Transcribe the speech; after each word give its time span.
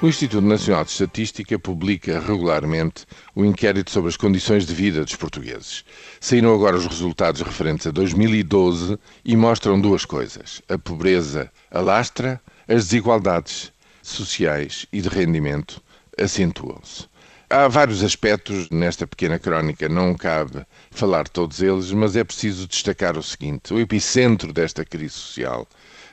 O 0.00 0.06
Instituto 0.06 0.46
Nacional 0.46 0.84
de 0.84 0.92
Estatística 0.92 1.58
publica 1.58 2.20
regularmente 2.20 3.04
o 3.34 3.44
inquérito 3.44 3.90
sobre 3.90 4.10
as 4.10 4.16
condições 4.16 4.64
de 4.64 4.72
vida 4.72 5.04
dos 5.04 5.16
portugueses. 5.16 5.84
Saíram 6.20 6.54
agora 6.54 6.76
os 6.76 6.86
resultados 6.86 7.40
referentes 7.40 7.84
a 7.84 7.90
2012 7.90 8.96
e 9.24 9.36
mostram 9.36 9.80
duas 9.80 10.04
coisas: 10.04 10.62
a 10.68 10.78
pobreza 10.78 11.50
alastra, 11.68 12.40
as 12.68 12.84
desigualdades 12.84 13.72
sociais 14.00 14.86
e 14.92 15.00
de 15.00 15.08
rendimento 15.08 15.82
acentuam-se. 16.16 17.06
Há 17.50 17.66
vários 17.66 18.04
aspectos 18.04 18.70
nesta 18.70 19.04
pequena 19.04 19.36
crónica, 19.36 19.88
não 19.88 20.14
cabe 20.14 20.64
falar 20.92 21.26
todos 21.26 21.60
eles, 21.60 21.90
mas 21.90 22.14
é 22.14 22.22
preciso 22.22 22.68
destacar 22.68 23.18
o 23.18 23.22
seguinte: 23.22 23.74
o 23.74 23.80
epicentro 23.80 24.52
desta 24.52 24.84
crise 24.84 25.14
social 25.14 25.66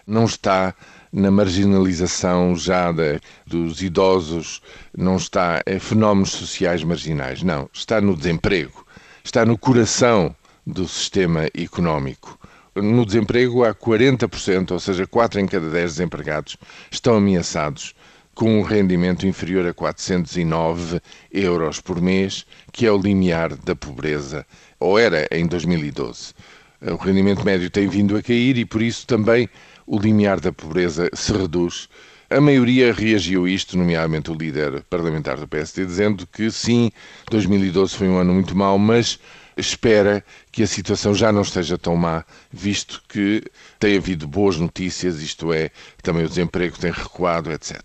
não 0.08 0.26
está 0.26 0.74
na 1.16 1.32
marginalização 1.32 2.58
já 2.58 2.92
de, 2.92 3.22
dos 3.48 3.82
idosos, 3.82 4.62
não 4.96 5.16
está 5.16 5.64
em 5.66 5.80
fenómenos 5.80 6.32
sociais 6.32 6.84
marginais, 6.84 7.42
não. 7.42 7.70
Está 7.72 8.02
no 8.02 8.18
desemprego, 8.18 8.86
está 9.24 9.46
no 9.46 9.58
coração 9.58 10.36
do 10.68 10.86
sistema 10.86 11.46
económico. 11.58 12.38
No 12.76 13.06
desemprego 13.06 13.64
há 13.64 13.74
40%, 13.74 14.72
ou 14.72 14.80
seja, 14.80 15.08
4 15.08 15.40
em 15.40 15.46
cada 15.46 15.70
10 15.70 15.94
desempregados 15.94 16.58
estão 16.92 17.16
ameaçados 17.16 17.96
com 18.34 18.60
um 18.60 18.62
rendimento 18.62 19.26
inferior 19.26 19.66
a 19.66 19.74
409 19.74 21.00
euros 21.32 21.80
por 21.80 22.02
mês, 22.02 22.46
que 22.74 22.86
é 22.86 22.92
o 22.92 22.98
limiar 22.98 23.56
da 23.56 23.74
pobreza, 23.74 24.46
ou 24.78 25.00
era 25.00 25.26
em 25.32 25.48
2012. 25.48 26.34
O 26.82 26.96
rendimento 26.96 27.44
médio 27.44 27.70
tem 27.70 27.88
vindo 27.88 28.18
a 28.18 28.22
cair 28.22 28.58
e, 28.58 28.66
por 28.66 28.82
isso, 28.82 29.08
também 29.08 29.50
o 29.88 29.98
limiar 29.98 30.40
da 30.40 30.52
pobreza 30.52 31.10
se 31.14 31.32
reduz. 31.32 31.88
A 32.30 32.42
maioria 32.42 32.92
reagiu 32.92 33.46
a 33.46 33.50
isto, 33.50 33.78
nomeadamente 33.78 34.32
o 34.32 34.34
líder 34.34 34.84
parlamentar 34.90 35.38
do 35.38 35.48
PSD, 35.48 35.86
dizendo 35.86 36.28
que 36.28 36.50
sim, 36.50 36.92
2012 37.30 37.96
foi 37.96 38.08
um 38.08 38.18
ano 38.18 38.34
muito 38.34 38.56
mau, 38.58 38.78
mas 38.80 39.20
espera 39.56 40.26
que 40.52 40.64
a 40.64 40.68
situação 40.68 41.14
já 41.14 41.32
não 41.32 41.44
esteja 41.44 41.78
tão 41.78 41.96
má, 41.96 42.26
visto 42.52 43.02
que 43.08 43.44
tem 43.80 43.96
havido 43.98 44.28
boas 44.28 44.58
notícias, 44.58 45.22
isto 45.22 45.54
é, 45.54 45.70
também 46.02 46.26
o 46.26 46.30
desemprego 46.30 46.78
tem 46.78 46.92
recuado, 46.92 47.52
etc. 47.52 47.80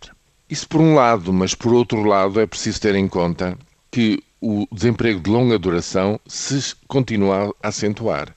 Isso 0.49 0.67
por 0.69 0.81
um 0.81 0.95
lado, 0.95 1.33
mas 1.33 1.55
por 1.55 1.73
outro 1.73 2.03
lado 2.03 2.41
é 2.41 2.47
preciso 2.47 2.81
ter 2.81 2.95
em 2.95 3.07
conta 3.07 3.57
que 3.91 4.23
o 4.41 4.67
desemprego 4.73 5.21
de 5.21 5.31
longa 5.31 5.59
duração 5.59 6.19
se 6.27 6.75
continua 6.89 7.55
a 7.63 7.69
acentuar 7.69 8.35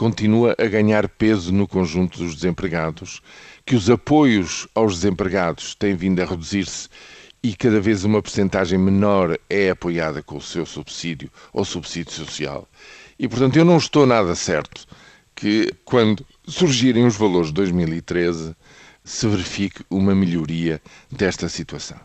continua 0.00 0.56
a 0.58 0.64
ganhar 0.64 1.06
peso 1.10 1.52
no 1.52 1.68
conjunto 1.68 2.20
dos 2.20 2.34
desempregados, 2.34 3.20
que 3.66 3.76
os 3.76 3.90
apoios 3.90 4.66
aos 4.74 4.94
desempregados 4.94 5.74
têm 5.74 5.94
vindo 5.94 6.22
a 6.22 6.24
reduzir-se 6.24 6.88
e 7.42 7.54
cada 7.54 7.78
vez 7.82 8.02
uma 8.02 8.22
percentagem 8.22 8.78
menor 8.78 9.38
é 9.50 9.68
apoiada 9.68 10.22
com 10.22 10.38
o 10.38 10.40
seu 10.40 10.64
subsídio 10.64 11.30
ou 11.52 11.66
subsídio 11.66 12.14
social. 12.14 12.66
E, 13.18 13.28
portanto, 13.28 13.58
eu 13.58 13.64
não 13.66 13.76
estou 13.76 14.06
nada 14.06 14.34
certo 14.34 14.86
que, 15.34 15.70
quando 15.84 16.24
surgirem 16.48 17.04
os 17.04 17.18
valores 17.18 17.48
de 17.48 17.54
2013, 17.56 18.56
se 19.04 19.28
verifique 19.28 19.84
uma 19.90 20.14
melhoria 20.14 20.80
desta 21.12 21.46
situação. 21.46 22.00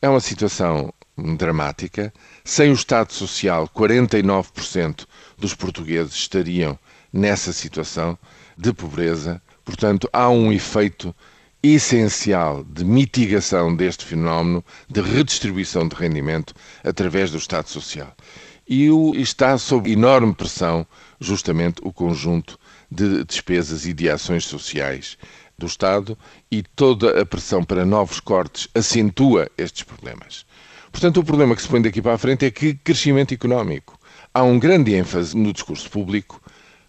É 0.00 0.08
uma 0.08 0.20
situação 0.20 0.94
dramática. 1.36 2.12
Sem 2.44 2.70
o 2.70 2.74
Estado 2.74 3.12
Social, 3.12 3.68
49% 3.68 5.06
dos 5.38 5.54
portugueses 5.54 6.14
estariam 6.14 6.78
nessa 7.12 7.52
situação 7.52 8.18
de 8.56 8.72
pobreza. 8.72 9.40
Portanto, 9.64 10.08
há 10.12 10.28
um 10.28 10.52
efeito 10.52 11.14
essencial 11.62 12.64
de 12.64 12.84
mitigação 12.84 13.74
deste 13.74 14.04
fenómeno 14.04 14.64
de 14.88 15.00
redistribuição 15.00 15.86
de 15.86 15.94
rendimento 15.94 16.54
através 16.82 17.30
do 17.30 17.38
Estado 17.38 17.68
Social. 17.68 18.12
E 18.66 18.88
está 19.20 19.56
sob 19.58 19.90
enorme 19.90 20.34
pressão 20.34 20.86
justamente 21.20 21.80
o 21.82 21.92
conjunto 21.92 22.58
de 22.90 23.24
despesas 23.24 23.86
e 23.86 23.92
de 23.92 24.08
ações 24.08 24.44
sociais 24.44 25.16
do 25.62 25.68
Estado 25.68 26.16
e 26.50 26.62
toda 26.62 27.20
a 27.20 27.26
pressão 27.26 27.64
para 27.64 27.84
novos 27.84 28.20
cortes 28.20 28.68
acentua 28.74 29.50
estes 29.56 29.82
problemas. 29.82 30.44
Portanto, 30.90 31.20
o 31.20 31.24
problema 31.24 31.56
que 31.56 31.62
se 31.62 31.68
põe 31.68 31.80
daqui 31.80 32.02
para 32.02 32.14
a 32.14 32.18
frente 32.18 32.44
é 32.44 32.50
que 32.50 32.74
crescimento 32.74 33.32
económico. 33.32 33.98
Há 34.34 34.42
um 34.42 34.58
grande 34.58 34.94
ênfase 34.94 35.36
no 35.36 35.52
discurso 35.52 35.90
público 35.90 36.40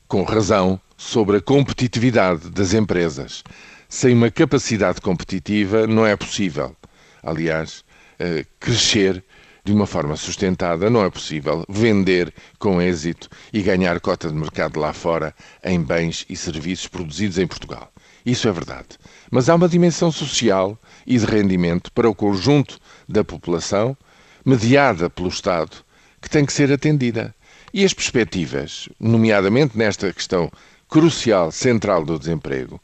com 0.08 0.24
razão, 0.24 0.80
sobre 0.96 1.38
a 1.38 1.42
competitividade 1.42 2.50
das 2.50 2.74
empresas. 2.74 3.44
Sem 3.90 4.14
uma 4.14 4.30
capacidade 4.30 5.02
competitiva 5.02 5.88
não 5.88 6.06
é 6.06 6.16
possível, 6.16 6.76
aliás, 7.22 7.84
eh, 8.20 8.46
crescer 8.60 9.24
de 9.66 9.72
uma 9.72 9.88
forma 9.88 10.16
sustentada, 10.16 10.90
não 10.90 11.04
é 11.04 11.10
possível 11.10 11.66
vender 11.70 12.34
com 12.60 12.82
êxito 12.82 13.30
e 13.52 13.62
ganhar 13.62 14.00
cota 14.00 14.28
de 14.28 14.36
mercado 14.36 14.80
lá 14.80 14.94
fora 14.94 15.34
em 15.64 15.82
bens 15.82 16.26
e 16.30 16.36
serviços 16.36 16.88
produzidos 16.88 17.38
em 17.38 17.48
Portugal. 17.48 17.93
Isso 18.26 18.48
é 18.48 18.52
verdade. 18.52 18.98
Mas 19.30 19.50
há 19.50 19.56
uma 19.56 19.68
dimensão 19.68 20.12
social 20.12 20.78
e 21.06 21.18
de 21.18 21.26
rendimento 21.26 21.92
para 21.92 22.10
o 22.10 22.16
conjunto 22.16 22.80
da 23.08 23.24
população, 23.24 23.98
mediada 24.46 25.10
pelo 25.10 25.28
Estado, 25.28 25.78
que 26.22 26.30
tem 26.30 26.46
que 26.46 26.54
ser 26.54 26.72
atendida. 26.72 27.36
E 27.74 27.84
as 27.84 27.94
perspectivas, 27.94 28.88
nomeadamente 29.00 29.78
nesta 29.78 30.14
questão 30.14 30.50
crucial, 30.88 31.52
central 31.52 32.06
do 32.06 32.20
desemprego, 32.20 32.80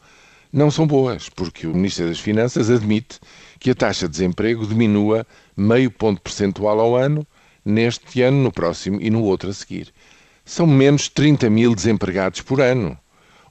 não 0.51 0.72
são 0.72 0.88
boas, 0.88 1.29
porque 1.29 1.67
o 1.67 1.75
Ministro 1.75 2.07
das 2.07 2.19
Finanças 2.19 2.69
admite 2.71 3.19
que 3.59 3.69
a 3.69 3.75
taxa 3.75 4.07
de 4.07 4.13
desemprego 4.13 4.66
diminua 4.66 5.25
meio 5.56 5.91
ponto 5.91 6.19
percentual 6.21 6.79
ao 6.79 6.95
ano, 6.95 7.25
neste 7.63 8.21
ano, 8.23 8.41
no 8.41 8.51
próximo 8.51 9.00
e 9.00 9.11
no 9.11 9.21
outro 9.23 9.50
a 9.50 9.53
seguir. 9.53 9.94
São 10.44 10.66
menos 10.66 11.07
30 11.07 11.50
mil 11.51 11.75
desempregados 11.75 12.41
por 12.41 12.59
ano. 12.59 12.97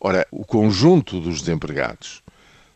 Ora, 0.00 0.26
o 0.30 0.44
conjunto 0.44 1.20
dos 1.20 1.40
desempregados 1.40 2.22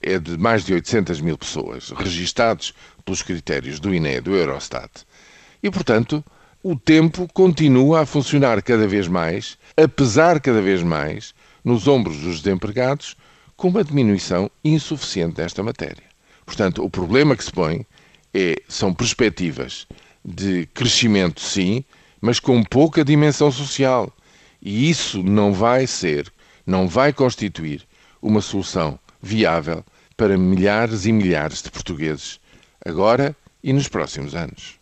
é 0.02 0.18
de 0.18 0.36
mais 0.36 0.64
de 0.64 0.74
800 0.74 1.20
mil 1.20 1.38
pessoas, 1.38 1.90
registados 1.90 2.74
pelos 3.04 3.22
critérios 3.22 3.78
do 3.78 3.94
INE 3.94 4.20
do 4.20 4.34
Eurostat. 4.34 4.90
E, 5.62 5.70
portanto, 5.70 6.24
o 6.62 6.74
tempo 6.74 7.28
continua 7.32 8.00
a 8.00 8.06
funcionar 8.06 8.60
cada 8.62 8.86
vez 8.86 9.06
mais, 9.06 9.56
a 9.76 9.86
pesar 9.86 10.40
cada 10.40 10.60
vez 10.60 10.82
mais, 10.82 11.34
nos 11.64 11.86
ombros 11.86 12.18
dos 12.18 12.40
desempregados, 12.40 13.16
com 13.56 13.68
uma 13.68 13.84
diminuição 13.84 14.50
insuficiente 14.64 15.36
desta 15.36 15.62
matéria. 15.62 16.04
Portanto, 16.44 16.84
o 16.84 16.90
problema 16.90 17.36
que 17.36 17.44
se 17.44 17.52
põe 17.52 17.86
é, 18.34 18.56
são 18.68 18.92
perspectivas 18.92 19.86
de 20.24 20.66
crescimento, 20.74 21.40
sim, 21.40 21.84
mas 22.20 22.40
com 22.40 22.62
pouca 22.64 23.04
dimensão 23.04 23.50
social. 23.52 24.12
E 24.60 24.90
isso 24.90 25.22
não 25.22 25.52
vai 25.52 25.86
ser, 25.86 26.32
não 26.66 26.88
vai 26.88 27.12
constituir 27.12 27.82
uma 28.20 28.40
solução 28.40 28.98
viável 29.20 29.84
para 30.16 30.38
milhares 30.38 31.06
e 31.06 31.12
milhares 31.12 31.62
de 31.62 31.70
portugueses, 31.70 32.38
agora 32.84 33.36
e 33.62 33.72
nos 33.72 33.88
próximos 33.88 34.34
anos. 34.34 34.70